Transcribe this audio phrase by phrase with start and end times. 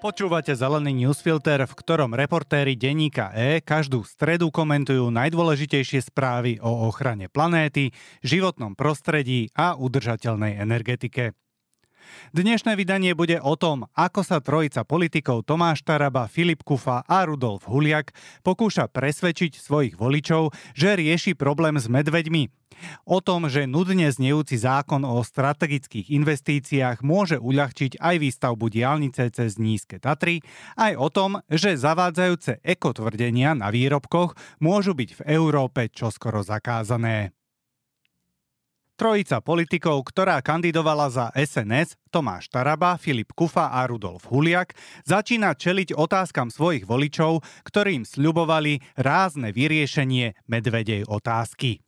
[0.00, 7.28] Počúvate zelený newsfilter, v ktorom reportéri denníka E každú stredu komentujú najdôležitejšie správy o ochrane
[7.28, 7.92] planéty,
[8.24, 11.36] životnom prostredí a udržateľnej energetike.
[12.36, 17.66] Dnešné vydanie bude o tom, ako sa trojica politikov Tomáš Taraba, Filip Kufa a Rudolf
[17.66, 18.14] Huliak
[18.46, 22.60] pokúša presvedčiť svojich voličov, že rieši problém s medveďmi
[23.04, 29.60] O tom, že nudne znejúci zákon o strategických investíciách môže uľahčiť aj výstavbu diálnice cez
[29.60, 30.40] nízke Tatry,
[30.80, 37.34] aj o tom, že zavádzajúce ekotvrdenia na výrobkoch môžu byť v Európe čoskoro zakázané.
[39.00, 44.76] Trojica politikov, ktorá kandidovala za SNS, Tomáš Taraba, Filip Kufa a Rudolf Huliak,
[45.08, 51.80] začína čeliť otázkam svojich voličov, ktorým sľubovali rázne vyriešenie medvedej otázky.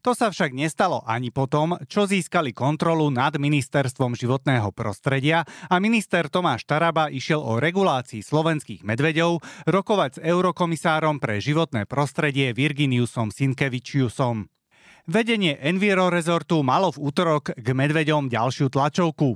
[0.00, 6.32] To sa však nestalo ani potom, čo získali kontrolu nad ministerstvom životného prostredia a minister
[6.32, 14.61] Tomáš Taraba išiel o regulácii slovenských medveďov rokovať s eurokomisárom pre životné prostredie Virginiusom Sinkevičiusom.
[15.02, 19.34] Vedenie Enviro Resortu malo v útorok k medveďom ďalšiu tlačovku.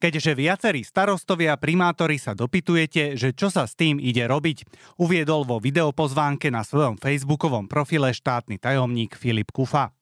[0.00, 4.64] Keďže viacerí starostovia a primátori sa dopytujete, že čo sa s tým ide robiť,
[4.96, 9.92] uviedol vo videopozvánke na svojom facebookovom profile štátny tajomník Filip Kufa.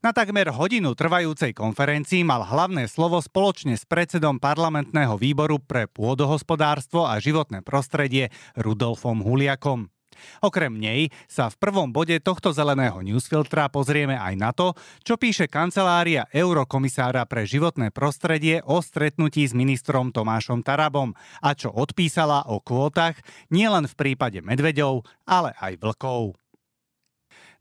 [0.00, 7.04] Na takmer hodinu trvajúcej konferencii mal hlavné slovo spoločne s predsedom parlamentného výboru pre pôdohospodárstvo
[7.04, 9.93] a životné prostredie Rudolfom Huliakom.
[10.42, 15.50] Okrem nej sa v prvom bode tohto zeleného newsfiltra pozrieme aj na to, čo píše
[15.50, 22.58] kancelária eurokomisára pre životné prostredie o stretnutí s ministrom Tomášom Tarabom a čo odpísala o
[22.62, 23.18] kvótach
[23.50, 26.38] nielen v prípade medveďov, ale aj vlkov.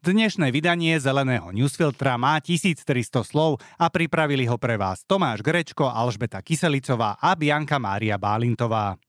[0.04, 6.44] Dnešné vydanie Zeleného newsfiltra má 1300 slov a pripravili ho pre vás Tomáš Grečko, Alžbeta
[6.44, 9.00] Kyselicová a Bianka Mária Bálintová.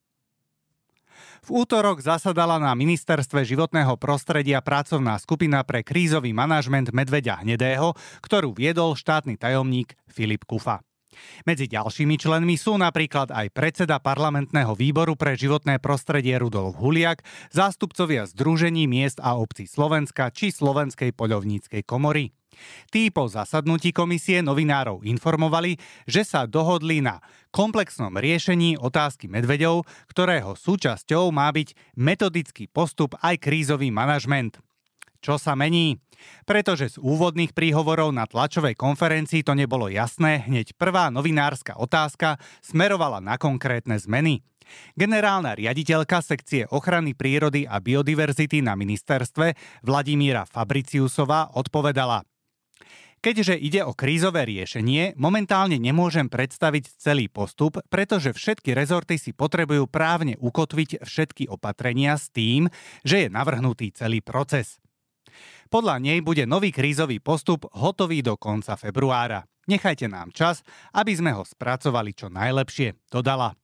[1.45, 7.93] V útorok zasadala na Ministerstve životného prostredia pracovná skupina pre krízový manažment Medveďa Hnedého,
[8.25, 10.81] ktorú viedol štátny tajomník Filip Kufa.
[11.45, 17.21] Medzi ďalšími členmi sú napríklad aj predseda parlamentného výboru pre životné prostredie Rudolf Huliak,
[17.53, 22.33] zástupcovia Združení miest a obcí Slovenska či Slovenskej poľovníckej komory.
[22.89, 25.77] Tí po zasadnutí komisie novinárov informovali,
[26.09, 27.21] že sa dohodli na
[27.55, 34.59] komplexnom riešení otázky medveďov, ktorého súčasťou má byť metodický postup aj krízový manažment.
[35.25, 35.97] Čo sa mení?
[36.45, 43.25] Pretože z úvodných príhovorov na tlačovej konferencii to nebolo jasné, hneď prvá novinárska otázka smerovala
[43.25, 44.45] na konkrétne zmeny.
[44.97, 52.25] Generálna riaditeľka sekcie ochrany prírody a biodiverzity na ministerstve Vladimíra Fabriciusová odpovedala–
[53.25, 59.89] Keďže ide o krízové riešenie, momentálne nemôžem predstaviť celý postup, pretože všetky rezorty si potrebujú
[59.89, 62.69] právne ukotviť všetky opatrenia s tým,
[63.01, 64.77] že je navrhnutý celý proces.
[65.73, 69.49] Podľa nej bude nový krízový postup hotový do konca februára.
[69.73, 70.61] Nechajte nám čas,
[70.93, 73.57] aby sme ho spracovali čo najlepšie, dodala.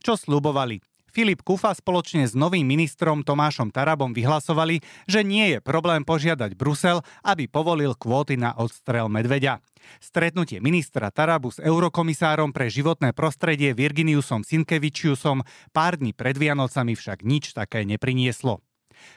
[0.00, 0.80] Čo slubovali?
[1.18, 4.78] Filip Kufa spoločne s novým ministrom Tomášom Tarabom vyhlasovali,
[5.10, 9.58] že nie je problém požiadať Brusel, aby povolil kvóty na odstrel medveďa.
[9.98, 15.42] Stretnutie ministra Tarabu s eurokomisárom pre životné prostredie Virginiusom Sinkevičiusom
[15.74, 18.62] pár dní pred Vianocami však nič také neprinieslo.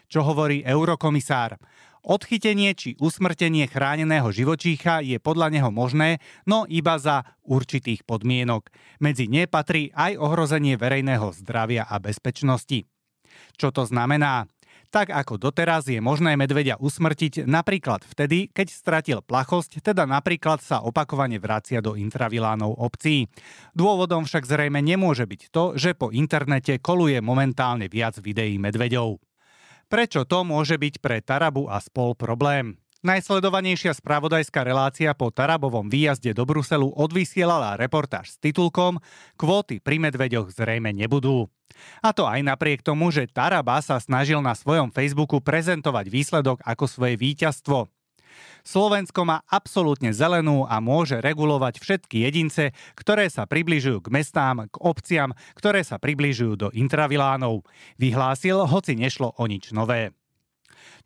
[0.07, 1.59] Čo hovorí eurokomisár?
[2.01, 6.17] Odchytenie či usmrtenie chráneného živočícha je podľa neho možné,
[6.49, 8.73] no iba za určitých podmienok.
[8.97, 12.89] Medzi ne patrí aj ohrozenie verejného zdravia a bezpečnosti.
[13.53, 14.49] Čo to znamená?
[14.91, 20.83] Tak ako doteraz je možné medveďa usmrtiť napríklad vtedy, keď stratil plachosť, teda napríklad sa
[20.83, 23.31] opakovane vracia do intravilánov obcí.
[23.71, 29.30] Dôvodom však zrejme nemôže byť to, že po internete koluje momentálne viac videí medveďov.
[29.91, 32.79] Prečo to môže byť pre Tarabu a spol problém?
[33.03, 39.03] Najsledovanejšia spravodajská relácia po Tarabovom výjazde do Bruselu odvysielala reportáž s titulkom
[39.35, 41.51] Kvóty pri medveďoch zrejme nebudú.
[41.99, 46.87] A to aj napriek tomu, že Taraba sa snažil na svojom Facebooku prezentovať výsledok ako
[46.87, 47.91] svoje víťazstvo.
[48.61, 54.75] Slovensko má absolútne zelenú a môže regulovať všetky jedince, ktoré sa približujú k mestám, k
[54.83, 57.63] obciam, ktoré sa približujú do intravilánov.
[57.97, 60.13] Vyhlásil, hoci nešlo o nič nové.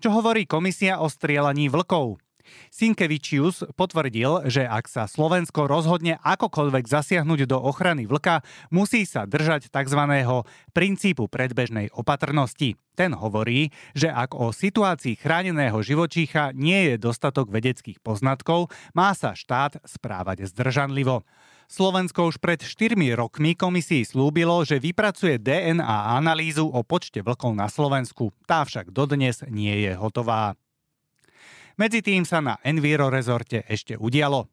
[0.04, 2.25] Čo hovorí komisia o strielaní vlkov?
[2.74, 8.44] Sinkevičius potvrdil, že ak sa Slovensko rozhodne akokoľvek zasiahnuť do ochrany vlka,
[8.74, 10.02] musí sa držať tzv.
[10.72, 12.80] princípu predbežnej opatrnosti.
[12.96, 19.36] Ten hovorí, že ak o situácii chráneného živočícha nie je dostatok vedeckých poznatkov, má sa
[19.36, 21.28] štát správať zdržanlivo.
[21.66, 27.66] Slovensko už pred 4 rokmi komisii slúbilo, že vypracuje DNA analýzu o počte vlkov na
[27.68, 28.30] Slovensku.
[28.46, 30.54] Tá však dodnes nie je hotová.
[31.76, 34.48] Medzi tým sa na Enviro rezorte ešte udialo.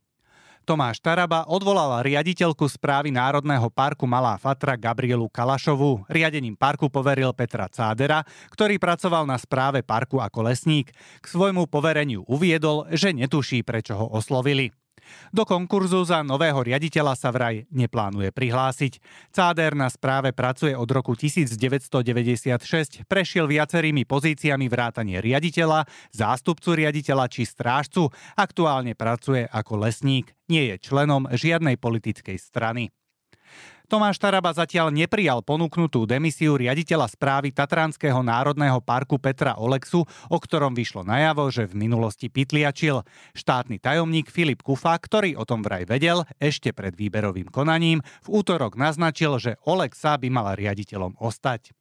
[0.66, 6.02] Tomáš Taraba odvolal riaditeľku správy Národného parku Malá Fatra Gabrielu Kalašovú.
[6.10, 10.90] Riadením parku poveril Petra Cádera, ktorý pracoval na správe parku ako lesník.
[11.22, 14.74] K svojmu povereniu uviedol, že netuší, prečo ho oslovili.
[15.34, 19.02] Do konkurzu za nového riaditeľa sa vraj neplánuje prihlásiť.
[19.34, 25.84] Cáder na správe pracuje od roku 1996, prešiel viacerými pozíciami vrátanie riaditeľa,
[26.14, 28.08] zástupcu riaditeľa či strážcu,
[28.38, 32.94] aktuálne pracuje ako lesník, nie je členom žiadnej politickej strany.
[33.92, 40.72] Tomáš Taraba zatiaľ neprijal ponúknutú demisiu riaditeľa správy Tatranského národného parku Petra Olexu, o ktorom
[40.72, 43.04] vyšlo najavo, že v minulosti pitliačil.
[43.36, 48.80] Štátny tajomník Filip Kufa, ktorý o tom vraj vedel ešte pred výberovým konaním, v útorok
[48.80, 51.76] naznačil, že Olexa by mal riaditeľom ostať.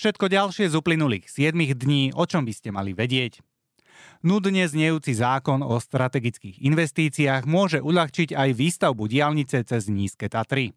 [0.00, 3.44] Všetko ďalšie z uplynulých 7 dní, o čom by ste mali vedieť.
[4.22, 10.74] Nudne znejúci zákon o strategických investíciách môže uľahčiť aj výstavbu diálnice cez Nízke Tatry.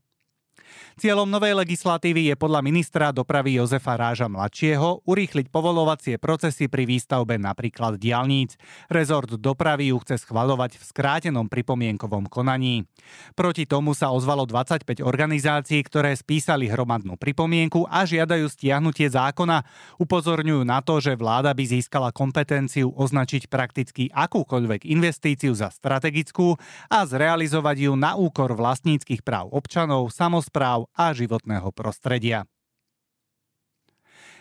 [0.96, 7.36] Cieľom novej legislatívy je podľa ministra dopravy Jozefa Ráža mladšieho urýchliť povolovacie procesy pri výstavbe
[7.36, 8.56] napríklad diálnic.
[8.88, 12.88] Rezort dopravy ju chce schvalovať v skrátenom pripomienkovom konaní.
[13.36, 19.68] Proti tomu sa ozvalo 25 organizácií, ktoré spísali hromadnú pripomienku a žiadajú stiahnutie zákona.
[20.00, 26.56] Upozorňujú na to, že vláda by získala kompetenciu označiť prakticky akúkoľvek investíciu za strategickú
[26.88, 32.46] a zrealizovať ju na úkor vlastníckých práv občanov, samozpráv práv a životného prostredia.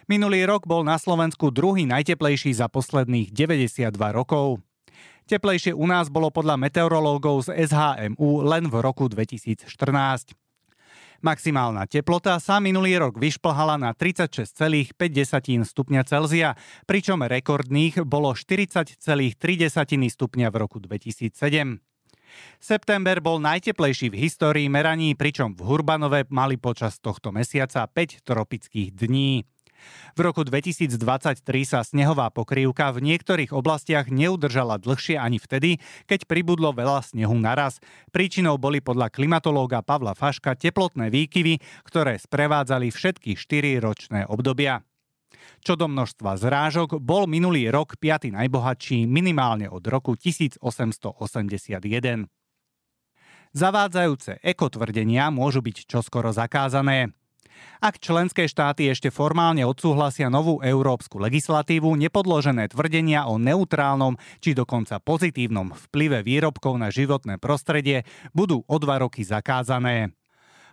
[0.05, 4.61] Minulý rok bol na Slovensku druhý najteplejší za posledných 92 rokov.
[5.25, 10.37] Teplejšie u nás bolo podľa meteorológov z SHMU len v roku 2014.
[11.25, 14.93] Maximálna teplota sa minulý rok vyšplhala na 36,5
[15.65, 16.53] stupňa Celzia,
[16.85, 19.01] pričom rekordných bolo 40,3
[20.13, 21.90] stupňa v roku 2007.
[22.61, 28.93] September bol najteplejší v histórii meraní, pričom v Hurbanove mali počas tohto mesiaca 5 tropických
[28.95, 29.45] dní.
[30.13, 36.77] V roku 2023 sa snehová pokrývka v niektorých oblastiach neudržala dlhšie ani vtedy, keď pribudlo
[36.77, 37.81] veľa snehu naraz.
[38.13, 44.85] Príčinou boli podľa klimatológa Pavla Faška teplotné výkyvy, ktoré sprevádzali všetky 4 ročné obdobia.
[45.61, 50.73] Čo do množstva zrážok, bol minulý rok piaty najbohatší minimálne od roku 1881.
[53.51, 57.11] Zavádzajúce ekotvrdenia môžu byť čoskoro zakázané.
[57.81, 65.01] Ak členské štáty ešte formálne odsúhlasia novú európsku legislatívu, nepodložené tvrdenia o neutrálnom či dokonca
[65.01, 68.05] pozitívnom vplyve výrobkov na životné prostredie
[68.37, 70.13] budú o dva roky zakázané.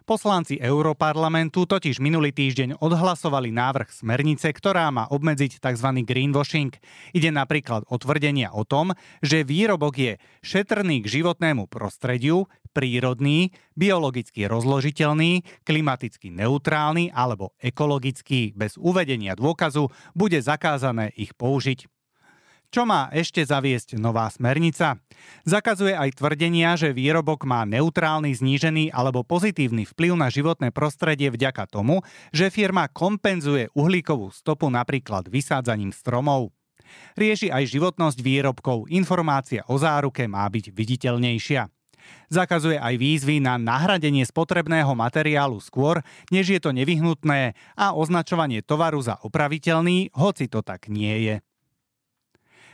[0.07, 6.00] Poslanci Európarlamentu totiž minulý týždeň odhlasovali návrh smernice, ktorá má obmedziť tzv.
[6.07, 6.71] greenwashing.
[7.12, 14.48] Ide napríklad o tvrdenia o tom, že výrobok je šetrný k životnému prostrediu, prírodný, biologicky
[14.48, 21.96] rozložiteľný, klimaticky neutrálny alebo ekologický bez uvedenia dôkazu, bude zakázané ich použiť.
[22.67, 24.99] Čo má ešte zaviesť nová smernica?
[25.47, 31.63] Zakazuje aj tvrdenia, že výrobok má neutrálny, znížený alebo pozitívny vplyv na životné prostredie vďaka
[31.71, 32.03] tomu,
[32.35, 36.51] že firma kompenzuje uhlíkovú stopu napríklad vysádzaním stromov.
[37.15, 41.71] Rieši aj životnosť výrobkov, informácia o záruke má byť viditeľnejšia.
[42.27, 48.99] Zakazuje aj výzvy na nahradenie spotrebného materiálu skôr, než je to nevyhnutné a označovanie tovaru
[48.99, 51.35] za opraviteľný, hoci to tak nie je.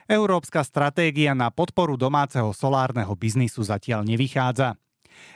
[0.10, 4.76] Európska stratégia na podporu domáceho solárneho biznisu zatiaľ nevychádza.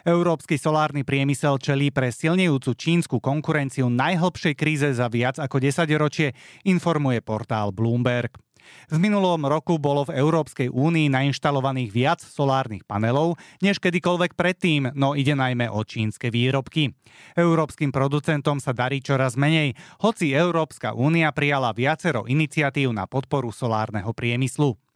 [0.03, 6.33] Európsky solárny priemysel čelí pre silnejúcu čínsku konkurenciu najhlbšej kríze za viac ako 10 ročie,
[6.65, 8.46] informuje portál Bloomberg.
[8.87, 15.13] V minulom roku bolo v Európskej únii nainštalovaných viac solárnych panelov než kedykoľvek predtým, no
[15.13, 16.95] ide najmä o čínske výrobky.
[17.35, 24.09] Európskym producentom sa darí čoraz menej, hoci Európska únia prijala viacero iniciatív na podporu solárneho
[24.15, 24.86] priemyslu.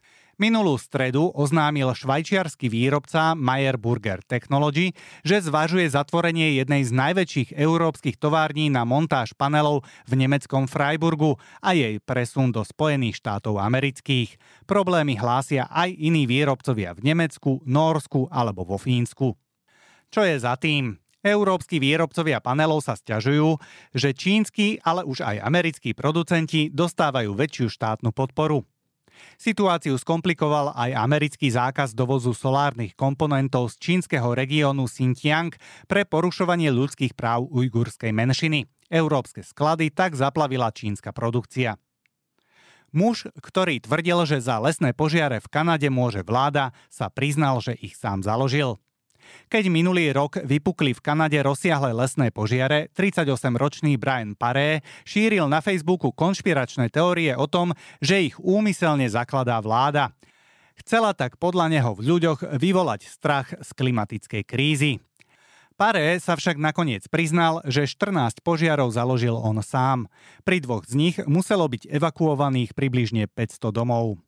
[0.41, 8.17] Minulú stredu oznámil švajčiarsky výrobca Meyer Burger Technology, že zvažuje zatvorenie jednej z najväčších európskych
[8.17, 14.41] tovární na montáž panelov v nemeckom Freiburgu a jej presun do Spojených štátov amerických.
[14.65, 19.37] Problémy hlásia aj iní výrobcovia v Nemecku, Norsku alebo vo Fínsku.
[20.09, 20.97] Čo je za tým?
[21.21, 23.61] Európsky výrobcovia panelov sa stiažujú,
[23.93, 28.65] že čínsky, ale už aj americkí producenti dostávajú väčšiu štátnu podporu.
[29.39, 37.17] Situáciu skomplikoval aj americký zákaz dovozu solárnych komponentov z čínskeho regiónu Xinjiang pre porušovanie ľudských
[37.17, 38.69] práv ujgurskej menšiny.
[38.91, 41.79] Európske sklady tak zaplavila čínska produkcia.
[42.91, 47.95] Muž, ktorý tvrdil, že za lesné požiare v Kanade môže vláda, sa priznal, že ich
[47.95, 48.83] sám založil.
[49.51, 56.15] Keď minulý rok vypukli v Kanade rozsiahle lesné požiare, 38-ročný Brian Paré šíril na Facebooku
[56.15, 60.15] konšpiračné teórie o tom, že ich úmyselne zakladá vláda.
[60.79, 65.03] Chcela tak podľa neho v ľuďoch vyvolať strach z klimatickej krízy.
[65.81, 70.05] Paré sa však nakoniec priznal, že 14 požiarov založil on sám.
[70.45, 74.21] Pri dvoch z nich muselo byť evakuovaných približne 500 domov.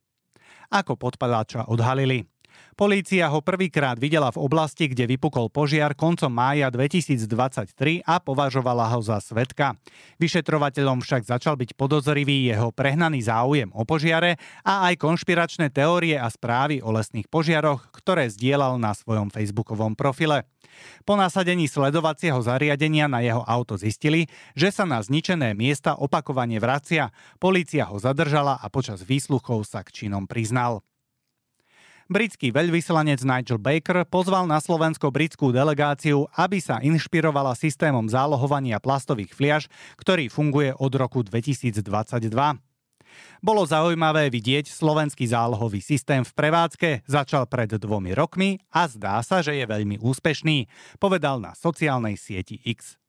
[0.73, 2.32] Ako podpadáča odhalili?
[2.73, 8.99] Polícia ho prvýkrát videla v oblasti, kde vypukol požiar koncom mája 2023 a považovala ho
[9.01, 9.77] za svetka.
[10.17, 16.25] Vyšetrovateľom však začal byť podozrivý jeho prehnaný záujem o požiare a aj konšpiračné teórie a
[16.33, 20.49] správy o lesných požiaroch, ktoré zdieľal na svojom facebookovom profile.
[21.05, 24.25] Po nasadení sledovacieho zariadenia na jeho auto zistili,
[24.57, 27.13] že sa na zničené miesta opakovane vracia.
[27.37, 30.81] Polícia ho zadržala a počas výsluchov sa k činom priznal.
[32.11, 39.31] Britský veľvyslanec Nigel Baker pozval na Slovensko britskú delegáciu, aby sa inšpirovala systémom zálohovania plastových
[39.31, 39.63] fliaž,
[39.95, 41.79] ktorý funguje od roku 2022.
[43.39, 49.39] Bolo zaujímavé vidieť slovenský zálohový systém v prevádzke, začal pred dvomi rokmi a zdá sa,
[49.39, 50.67] že je veľmi úspešný,
[50.99, 53.02] povedal na sociálnej sieti X.